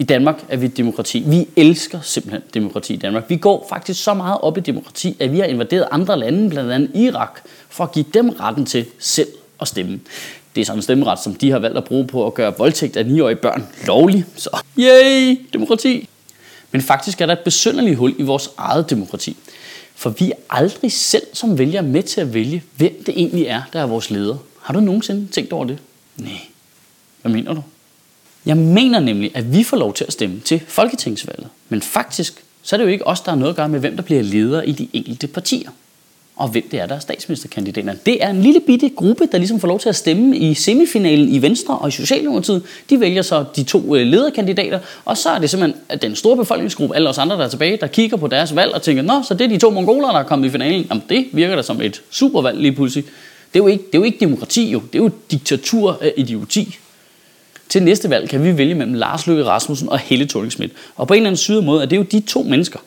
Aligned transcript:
i 0.00 0.04
Danmark 0.04 0.44
er 0.48 0.56
vi 0.56 0.66
et 0.66 0.76
demokrati. 0.76 1.24
Vi 1.26 1.48
elsker 1.56 2.00
simpelthen 2.00 2.42
demokrati 2.54 2.94
i 2.94 2.96
Danmark. 2.96 3.24
Vi 3.28 3.36
går 3.36 3.66
faktisk 3.68 4.02
så 4.02 4.14
meget 4.14 4.40
op 4.40 4.58
i 4.58 4.60
demokrati, 4.60 5.16
at 5.20 5.32
vi 5.32 5.38
har 5.38 5.46
invaderet 5.46 5.88
andre 5.90 6.18
lande, 6.18 6.50
blandt 6.50 6.72
andet 6.72 6.90
Irak, 6.94 7.40
for 7.68 7.84
at 7.84 7.92
give 7.92 8.04
dem 8.14 8.28
retten 8.28 8.66
til 8.66 8.86
selv 8.98 9.28
at 9.60 9.68
stemme. 9.68 10.00
Det 10.54 10.60
er 10.60 10.64
sådan 10.64 10.78
en 10.78 10.82
stemmeret, 10.82 11.18
som 11.18 11.34
de 11.34 11.50
har 11.50 11.58
valgt 11.58 11.78
at 11.78 11.84
bruge 11.84 12.06
på 12.06 12.26
at 12.26 12.34
gøre 12.34 12.54
voldtægt 12.58 12.96
af 12.96 13.04
9-årige 13.04 13.36
børn 13.36 13.66
lovlig. 13.86 14.24
Så 14.36 14.50
yay, 14.78 15.40
demokrati! 15.52 16.08
Men 16.70 16.82
faktisk 16.82 17.20
er 17.20 17.26
der 17.26 17.32
et 17.32 17.44
besynderligt 17.44 17.96
hul 17.96 18.14
i 18.18 18.22
vores 18.22 18.50
eget 18.58 18.90
demokrati. 18.90 19.36
For 19.94 20.10
vi 20.10 20.30
er 20.30 20.36
aldrig 20.50 20.92
selv 20.92 21.26
som 21.32 21.58
vælger 21.58 21.82
med 21.82 22.02
til 22.02 22.20
at 22.20 22.34
vælge, 22.34 22.62
hvem 22.76 23.02
det 23.06 23.14
egentlig 23.16 23.44
er, 23.44 23.62
der 23.72 23.80
er 23.80 23.86
vores 23.86 24.10
leder. 24.10 24.36
Har 24.62 24.74
du 24.74 24.80
nogensinde 24.80 25.26
tænkt 25.26 25.52
over 25.52 25.64
det? 25.64 25.78
Nej. 26.16 26.40
Hvad 27.22 27.32
mener 27.32 27.54
du? 27.54 27.62
Jeg 28.46 28.56
mener 28.56 29.00
nemlig, 29.00 29.30
at 29.34 29.52
vi 29.52 29.64
får 29.64 29.76
lov 29.76 29.94
til 29.94 30.04
at 30.04 30.12
stemme 30.12 30.40
til 30.40 30.60
folketingsvalget. 30.68 31.48
Men 31.68 31.82
faktisk, 31.82 32.44
så 32.62 32.76
er 32.76 32.78
det 32.78 32.84
jo 32.84 32.90
ikke 32.90 33.06
os, 33.06 33.20
der 33.20 33.30
har 33.30 33.38
noget 33.38 33.50
at 33.50 33.56
gøre 33.56 33.68
med, 33.68 33.80
hvem 33.80 33.96
der 33.96 34.02
bliver 34.02 34.22
leder 34.22 34.62
i 34.62 34.72
de 34.72 34.88
enkelte 34.92 35.26
partier. 35.26 35.70
Og 36.36 36.48
hvem 36.48 36.68
det 36.70 36.80
er, 36.80 36.86
der 36.86 36.94
er 36.94 36.98
statsministerkandidater. 36.98 37.90
Altså, 37.90 38.02
det 38.06 38.22
er 38.22 38.30
en 38.30 38.42
lille 38.42 38.60
bitte 38.60 38.88
gruppe, 38.88 39.28
der 39.32 39.38
ligesom 39.38 39.60
får 39.60 39.68
lov 39.68 39.80
til 39.80 39.88
at 39.88 39.96
stemme 39.96 40.36
i 40.36 40.54
semifinalen 40.54 41.28
i 41.28 41.42
Venstre 41.42 41.78
og 41.78 41.88
i 41.88 41.90
Socialdemokratiet. 41.90 42.62
De 42.90 43.00
vælger 43.00 43.22
så 43.22 43.44
de 43.56 43.62
to 43.62 43.96
øh, 43.96 44.06
lederkandidater, 44.06 44.78
og 45.04 45.16
så 45.16 45.30
er 45.30 45.38
det 45.38 45.50
simpelthen 45.50 45.98
den 46.02 46.16
store 46.16 46.36
befolkningsgruppe, 46.36 46.96
alle 46.96 47.08
os 47.08 47.18
andre, 47.18 47.36
der 47.36 47.44
er 47.44 47.48
tilbage, 47.48 47.76
der 47.76 47.86
kigger 47.86 48.16
på 48.16 48.26
deres 48.26 48.56
valg 48.56 48.74
og 48.74 48.82
tænker, 48.82 49.02
nå, 49.02 49.22
så 49.28 49.34
det 49.34 49.44
er 49.44 49.48
de 49.48 49.58
to 49.58 49.70
mongoler, 49.70 50.08
der 50.08 50.18
er 50.18 50.22
kommet 50.22 50.48
i 50.48 50.50
finalen. 50.50 50.86
Jamen, 50.90 51.02
det 51.08 51.26
virker 51.32 51.56
da 51.56 51.62
som 51.62 51.80
et 51.80 52.02
supervalg 52.10 52.60
lige 52.60 52.72
pludselig. 52.72 53.04
Det 53.52 53.60
er 53.60 53.64
jo 53.64 53.66
ikke, 53.66 53.84
det 53.86 53.94
er 53.94 53.98
jo 53.98 54.04
ikke 54.04 54.20
demokrati, 54.20 54.70
jo. 54.70 54.82
Det 54.92 54.98
er 54.98 55.02
jo 55.02 55.10
diktatur 55.30 55.98
af 56.00 56.12
idioti. 56.16 56.78
Til 57.70 57.82
næste 57.82 58.10
valg 58.10 58.28
kan 58.28 58.44
vi 58.44 58.58
vælge 58.58 58.74
mellem 58.74 58.94
Lars 58.94 59.26
Løkke 59.26 59.44
Rasmussen 59.44 59.88
og 59.88 59.98
Helle 59.98 60.26
thorning 60.26 60.52
-Schmidt. 60.52 60.70
Og 60.96 61.08
på 61.08 61.14
en 61.14 61.18
eller 61.18 61.28
anden 61.28 61.36
syde 61.36 61.62
måde 61.62 61.82
er 61.82 61.86
det 61.86 61.96
jo 61.96 62.02
de 62.02 62.20
to 62.20 62.42
mennesker, 62.42 62.78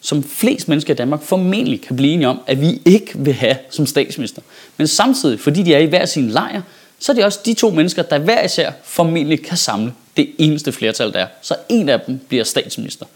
som 0.00 0.22
flest 0.22 0.68
mennesker 0.68 0.94
i 0.94 0.96
Danmark 0.96 1.22
formentlig 1.22 1.80
kan 1.80 1.96
blive 1.96 2.12
enige 2.12 2.28
om, 2.28 2.40
at 2.46 2.60
vi 2.60 2.80
ikke 2.84 3.12
vil 3.14 3.34
have 3.34 3.56
som 3.70 3.86
statsminister. 3.86 4.42
Men 4.76 4.86
samtidig, 4.86 5.40
fordi 5.40 5.62
de 5.62 5.74
er 5.74 5.78
i 5.78 5.84
hver 5.84 6.06
sin 6.06 6.30
lejr, 6.30 6.62
så 6.98 7.12
er 7.12 7.16
det 7.16 7.24
også 7.24 7.40
de 7.44 7.54
to 7.54 7.70
mennesker, 7.70 8.02
der 8.02 8.18
hver 8.18 8.44
især 8.44 8.70
formentlig 8.84 9.44
kan 9.44 9.56
samle 9.56 9.92
det 10.16 10.30
eneste 10.38 10.72
flertal, 10.72 11.12
der 11.12 11.18
er. 11.18 11.26
Så 11.42 11.56
en 11.68 11.88
af 11.88 12.00
dem 12.00 12.20
bliver 12.28 12.44
statsminister. 12.44 13.06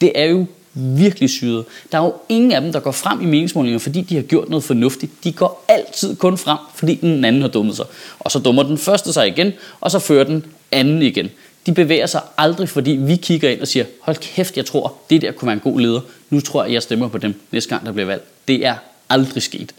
Det 0.00 0.12
er 0.14 0.24
jo 0.24 0.46
virkelig 0.74 1.30
syret. 1.30 1.64
Der 1.92 1.98
er 1.98 2.02
jo 2.02 2.14
ingen 2.28 2.52
af 2.52 2.60
dem, 2.60 2.72
der 2.72 2.80
går 2.80 2.90
frem 2.90 3.20
i 3.20 3.24
meningsmålinger, 3.24 3.78
fordi 3.78 4.00
de 4.00 4.14
har 4.14 4.22
gjort 4.22 4.48
noget 4.48 4.64
fornuftigt. 4.64 5.12
De 5.24 5.32
går 5.32 5.64
altid 5.68 6.16
kun 6.16 6.38
frem, 6.38 6.58
fordi 6.74 6.94
den 6.94 7.24
anden 7.24 7.42
har 7.42 7.48
dummet 7.48 7.76
sig. 7.76 7.84
Og 8.18 8.30
så 8.30 8.38
dummer 8.38 8.62
den 8.62 8.78
første 8.78 9.12
sig 9.12 9.28
igen, 9.28 9.52
og 9.80 9.90
så 9.90 9.98
fører 9.98 10.24
den 10.24 10.44
anden 10.72 11.02
igen. 11.02 11.30
De 11.66 11.72
bevæger 11.72 12.06
sig 12.06 12.20
aldrig, 12.38 12.68
fordi 12.68 12.90
vi 12.90 13.16
kigger 13.16 13.50
ind 13.50 13.60
og 13.60 13.68
siger, 13.68 13.84
hold 14.00 14.16
kæft, 14.16 14.56
jeg 14.56 14.66
tror, 14.66 14.94
det 15.10 15.22
der 15.22 15.32
kunne 15.32 15.46
være 15.46 15.54
en 15.54 15.72
god 15.72 15.80
leder. 15.80 16.00
Nu 16.30 16.40
tror 16.40 16.64
jeg, 16.64 16.72
jeg 16.72 16.82
stemmer 16.82 17.08
på 17.08 17.18
dem 17.18 17.40
næste 17.50 17.70
gang, 17.70 17.86
der 17.86 17.92
bliver 17.92 18.06
valgt. 18.06 18.48
Det 18.48 18.66
er 18.66 18.74
aldrig 19.10 19.42
sket. 19.42 19.74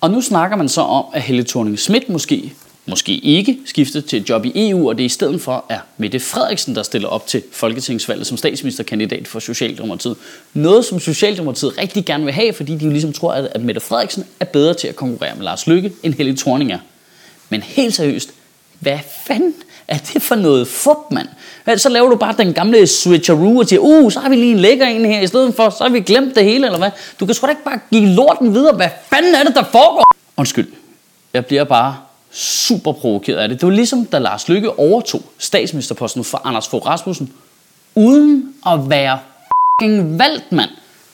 Og 0.00 0.10
nu 0.10 0.20
snakker 0.20 0.56
man 0.56 0.68
så 0.68 0.80
om, 0.80 1.04
at 1.12 1.22
Helle 1.22 1.44
thorning 1.44 1.78
Schmidt 1.78 2.08
måske 2.08 2.52
måske 2.86 3.12
ikke 3.12 3.58
skiftet 3.64 4.04
til 4.04 4.20
et 4.20 4.28
job 4.28 4.44
i 4.44 4.52
EU, 4.70 4.88
og 4.88 4.98
det 4.98 5.04
i 5.04 5.08
stedet 5.08 5.40
for 5.40 5.64
er 5.68 5.78
Mette 5.96 6.20
Frederiksen, 6.20 6.74
der 6.74 6.82
stiller 6.82 7.08
op 7.08 7.26
til 7.26 7.42
folketingsvalget 7.52 8.26
som 8.26 8.36
statsministerkandidat 8.36 9.28
for 9.28 9.38
Socialdemokratiet. 9.38 10.16
Noget, 10.54 10.84
som 10.84 11.00
Socialdemokratiet 11.00 11.78
rigtig 11.78 12.04
gerne 12.04 12.24
vil 12.24 12.32
have, 12.32 12.52
fordi 12.52 12.76
de 12.76 12.84
jo 12.84 12.90
ligesom 12.90 13.12
tror, 13.12 13.32
at 13.32 13.62
Mette 13.62 13.80
Frederiksen 13.80 14.24
er 14.40 14.44
bedre 14.44 14.74
til 14.74 14.88
at 14.88 14.96
konkurrere 14.96 15.34
med 15.34 15.44
Lars 15.44 15.66
Lykke, 15.66 15.92
end 16.02 16.14
Helle 16.14 16.36
Thorning 16.36 16.72
er. 16.72 16.78
Men 17.48 17.62
helt 17.62 17.94
seriøst, 17.94 18.30
hvad 18.78 18.98
fanden 19.26 19.54
er 19.88 19.98
det 19.98 20.22
for 20.22 20.34
noget 20.34 20.68
fup, 20.68 20.96
mand? 21.10 21.28
Så 21.78 21.88
laver 21.88 22.08
du 22.08 22.16
bare 22.16 22.34
den 22.38 22.52
gamle 22.52 22.86
switcheroo 22.86 23.58
og 23.58 23.68
siger, 23.68 23.80
uh, 23.80 24.12
så 24.12 24.20
har 24.20 24.28
vi 24.28 24.36
lige 24.36 24.52
en 24.52 24.58
lækker 24.58 24.86
en 24.86 25.04
her, 25.04 25.20
i 25.20 25.26
stedet 25.26 25.54
for, 25.54 25.70
så 25.70 25.84
har 25.84 25.90
vi 25.90 26.00
glemt 26.00 26.34
det 26.34 26.44
hele, 26.44 26.66
eller 26.66 26.78
hvad? 26.78 26.90
Du 27.20 27.26
kan 27.26 27.34
sgu 27.34 27.46
da 27.46 27.50
ikke 27.50 27.64
bare 27.64 27.80
give 27.90 28.06
lorten 28.06 28.54
videre. 28.54 28.76
Hvad 28.76 28.88
fanden 29.10 29.34
er 29.34 29.44
det, 29.44 29.54
der 29.54 29.64
foregår? 29.64 30.16
Undskyld, 30.36 30.68
jeg 31.34 31.46
bliver 31.46 31.64
bare 31.64 31.96
super 32.32 32.92
provokeret 32.92 33.38
af 33.38 33.48
det. 33.48 33.60
Det 33.60 33.68
var 33.68 33.74
ligesom, 33.74 34.06
da 34.06 34.18
Lars 34.18 34.48
Lykke 34.48 34.78
overtog 34.78 35.22
statsministerposten 35.38 36.24
for 36.24 36.40
Anders 36.44 36.68
Fogh 36.68 36.86
Rasmussen, 36.86 37.32
uden 37.94 38.54
at 38.66 38.90
være 38.90 39.18
f***ing 39.82 40.18
valgt, 40.18 40.52
mand. 40.52 40.70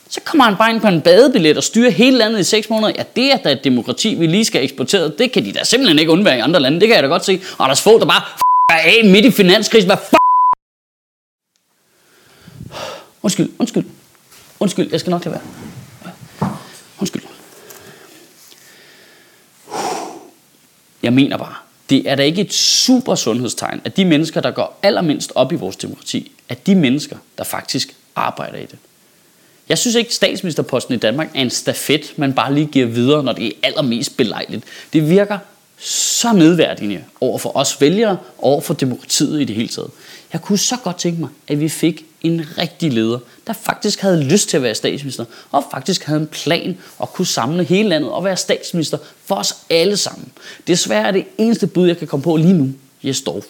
Så 0.09 0.21
kommer 0.25 0.45
han 0.45 0.57
bare 0.57 0.71
ind 0.71 0.81
på 0.81 0.89
en 0.89 1.01
badebillet 1.01 1.57
og 1.57 1.65
styrer 1.65 1.91
hele 1.91 2.19
landet 2.19 2.41
i 2.41 2.45
6 2.45 2.71
måneder. 2.71 2.93
Ja, 2.99 3.03
det 3.17 3.33
er 3.33 3.37
da 3.37 3.53
et 3.53 3.65
demokrati, 3.65 4.15
vi 4.15 4.27
lige 4.27 4.45
skal 4.45 4.65
eksportere. 4.65 5.13
Det 5.19 5.33
kan 5.33 5.45
de 5.45 5.53
da 5.53 5.65
simpelthen 5.65 5.99
ikke 5.99 6.13
undvære 6.13 6.37
i 6.37 6.41
andre 6.41 6.61
lande. 6.61 6.81
Det 6.81 6.89
kan 6.89 6.95
jeg 6.95 7.03
da 7.03 7.09
godt 7.09 7.25
se. 7.25 7.41
Og 7.59 7.65
Anders 7.65 7.83
Fogh, 7.83 8.01
der 8.01 8.07
bare 8.07 8.21
f***er 8.21 8.79
af 8.79 9.11
midt 9.11 9.25
i 9.25 9.31
finanskrisen. 9.31 9.89
Hvad 9.89 9.97
f***? 9.97 10.15
Undskyld, 13.23 13.51
undskyld. 13.59 13.85
Undskyld, 14.61 14.89
jeg 14.91 15.01
skal 15.01 15.11
nok 15.11 15.25
lade 15.25 15.41
være. 16.41 16.51
Undskyld. 16.99 17.23
Jeg 21.03 21.13
mener 21.13 21.37
bare, 21.37 21.55
det 21.91 22.09
er 22.11 22.15
da 22.15 22.23
ikke 22.23 22.41
et 22.41 22.55
super 22.55 23.15
sundhedstegn, 23.15 23.81
at 23.85 23.97
de 23.97 24.05
mennesker, 24.05 24.41
der 24.41 24.51
går 24.51 24.79
allermindst 24.83 25.33
op 25.35 25.53
i 25.53 25.57
vores 25.57 25.77
demokrati, 25.77 26.33
at 26.49 26.67
de 26.67 26.75
mennesker, 26.75 27.17
der 27.39 27.45
faktisk 27.45 27.97
arbejder 28.17 28.59
i 28.59 28.67
det. 28.67 28.79
Jeg 29.69 29.79
synes 29.79 29.95
ikke, 29.95 30.09
at 30.09 30.15
statsministerposten 30.15 30.95
i 30.95 30.97
Danmark 30.97 31.31
er 31.35 31.41
en 31.41 31.51
stafet, 31.51 32.13
man 32.17 32.33
bare 32.33 32.55
lige 32.55 32.67
giver 32.67 32.87
videre, 32.87 33.23
når 33.23 33.33
det 33.33 33.47
er 33.47 33.51
allermest 33.63 34.17
belejligt. 34.17 34.65
Det 34.93 35.11
virker 35.11 35.39
så 36.19 36.33
nedværdigende 36.33 37.05
over 37.21 37.39
for 37.39 37.57
os 37.57 37.81
vælgere, 37.81 38.19
over 38.39 38.61
for 38.61 38.75
demokratiet 38.75 39.41
i 39.41 39.45
det 39.45 39.57
hele 39.57 39.69
taget. 39.69 39.91
Jeg 40.33 40.43
kunne 40.43 40.59
så 40.59 40.77
godt 40.85 40.97
tænke 40.97 41.21
mig, 41.21 41.29
at 41.49 41.61
vi 41.61 41.69
fik 41.69 42.05
en 42.23 42.45
rigtig 42.59 42.93
leder, 42.93 43.19
der 43.47 43.53
faktisk 43.53 44.01
havde 44.01 44.25
lyst 44.25 44.49
til 44.49 44.57
at 44.57 44.63
være 44.63 44.75
statsminister, 44.75 45.25
og 45.51 45.65
faktisk 45.71 46.05
havde 46.05 46.21
en 46.21 46.27
plan 46.27 46.79
og 46.99 47.13
kunne 47.13 47.27
samle 47.27 47.65
hele 47.65 47.89
landet 47.89 48.11
og 48.11 48.25
være 48.25 48.37
statsminister 48.37 48.99
for 49.25 49.35
os 49.35 49.57
alle 49.71 49.97
sammen. 49.97 50.29
Desværre 50.67 51.07
er 51.07 51.11
det 51.11 51.25
eneste 51.39 51.67
bud, 51.67 51.87
jeg 51.87 51.99
kan 51.99 52.09
komme 52.09 52.25
på 52.25 52.37
lige 52.37 52.53
nu, 52.53 52.69
Jes 53.05 53.21
Dorf. 53.21 53.45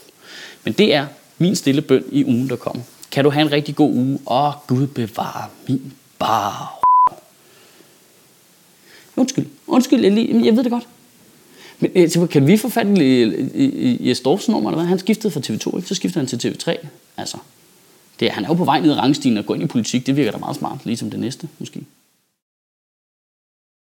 Men 0.65 0.73
det 0.73 0.95
er 0.95 1.07
min 1.39 1.57
stille 1.57 1.83
bøn 1.83 2.05
i 2.13 2.25
ugen, 2.25 2.49
der 2.49 2.57
kommer. 2.57 2.83
Kan 3.11 3.25
du 3.25 3.31
have 3.31 3.43
en 3.43 3.53
rigtig 3.53 3.77
god 3.77 3.91
uge, 3.91 4.19
og 4.27 4.53
Gud 4.67 4.87
bevare 4.87 5.49
min 5.69 5.93
bar. 6.19 6.81
Undskyld, 9.17 9.47
undskyld, 9.67 10.03
jeg, 10.03 10.13
lige, 10.13 10.45
jeg 10.45 10.57
ved 10.57 10.65
det 10.65 10.73
godt. 10.73 10.87
Men 11.81 11.91
øh, 11.95 12.29
kan 12.29 12.47
vi 12.47 12.57
få 12.57 12.69
fat 12.69 12.99
i 12.99 14.09
Jes 14.09 14.21
Dorfsen 14.21 14.53
nummer, 14.53 14.71
eller 14.71 14.79
hvad? 14.79 14.89
Han 14.89 14.99
skiftede 14.99 15.33
fra 15.33 15.41
TV2, 15.41 15.77
ikke? 15.77 15.89
så 15.89 15.95
skiftede 15.95 16.27
han 16.27 16.39
til 16.39 16.49
TV3. 16.49 16.87
Altså, 17.17 17.37
det, 18.21 18.31
han 18.31 18.45
er 18.45 18.49
jo 18.49 18.55
på 18.55 18.65
vej 18.65 18.81
ned 18.81 18.91
i 18.91 18.95
rangstigen 18.95 19.39
og 19.39 19.47
går 19.47 19.55
ind 19.55 19.63
i 19.63 19.67
politik. 19.67 20.07
Det 20.07 20.17
virker 20.17 20.33
da 20.33 20.39
meget 20.39 20.57
smart, 20.57 20.79
ligesom 20.85 21.11
det 21.11 21.21
næste, 21.21 21.49
måske. 21.59 21.81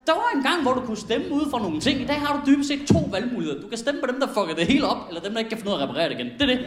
Der 0.05 0.13
var 0.13 0.31
en 0.35 0.43
gang, 0.43 0.61
hvor 0.61 0.73
du 0.73 0.81
kunne 0.81 0.97
stemme 0.97 1.31
ud 1.31 1.49
for 1.49 1.59
nogle 1.59 1.79
ting. 1.81 2.01
I 2.01 2.05
dag 2.05 2.15
har 2.15 2.31
du 2.35 2.51
dybest 2.51 2.67
set 2.69 2.87
to 2.87 2.99
valgmuligheder. 3.11 3.61
Du 3.61 3.67
kan 3.67 3.77
stemme 3.77 4.01
på 4.01 4.07
dem, 4.11 4.19
der 4.19 4.27
fucker 4.27 4.55
det 4.55 4.67
hele 4.67 4.87
op, 4.87 5.07
eller 5.09 5.21
dem, 5.21 5.31
der 5.31 5.39
ikke 5.39 5.49
kan 5.49 5.57
finde 5.57 5.71
ud 5.71 5.77
af 5.77 5.81
at 5.83 5.89
reparere 5.89 6.09
det 6.09 6.19
igen. 6.19 6.29
Det 6.39 6.41
er 6.41 6.45
det. 6.45 6.59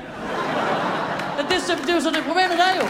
Det, 1.36 1.44
det, 1.50 1.78
det 1.82 1.90
er 1.90 1.94
jo 1.94 2.00
så 2.00 2.10
det 2.10 2.22
problemet 2.28 2.58
der 2.62 2.70
jo. 2.80 2.86